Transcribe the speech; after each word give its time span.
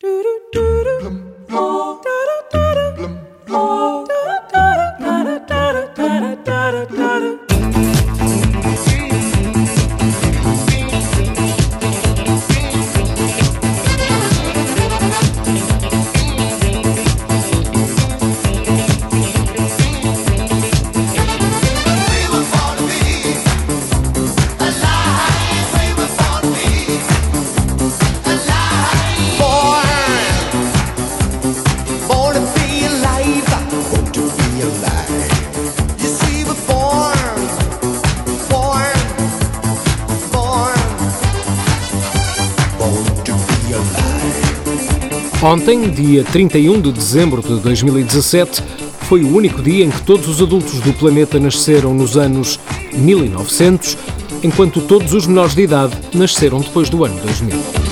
Do 0.00 0.22
do 0.22 0.40
do 0.52 0.84
do. 0.84 1.37
Ontem, 45.40 45.88
dia 45.88 46.24
31 46.24 46.80
de 46.80 46.90
dezembro 46.90 47.40
de 47.40 47.60
2017, 47.60 48.60
foi 49.02 49.22
o 49.22 49.36
único 49.36 49.62
dia 49.62 49.84
em 49.84 49.90
que 49.90 50.02
todos 50.02 50.28
os 50.28 50.42
adultos 50.42 50.80
do 50.80 50.92
planeta 50.92 51.38
nasceram 51.38 51.94
nos 51.94 52.16
anos 52.16 52.58
1900, 52.92 53.96
enquanto 54.42 54.80
todos 54.80 55.14
os 55.14 55.28
menores 55.28 55.54
de 55.54 55.62
idade 55.62 55.96
nasceram 56.12 56.58
depois 56.58 56.90
do 56.90 57.04
ano 57.04 57.20
2000. 57.22 57.87